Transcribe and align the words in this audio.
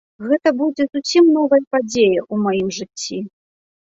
Гэта 0.29 0.51
будзе 0.61 0.83
зусім 0.97 1.25
новая 1.35 1.59
падзея 1.75 2.21
ў 2.33 2.35
маім 2.45 2.67
жыцці. 2.79 3.17